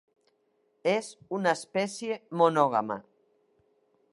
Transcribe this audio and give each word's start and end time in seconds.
És 0.93 1.09
una 1.39 1.53
espècie 1.59 2.17
monògama. 2.41 2.99